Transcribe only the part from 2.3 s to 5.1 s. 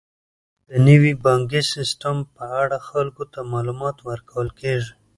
په اړه خلکو ته معلومات ورکول کیږي.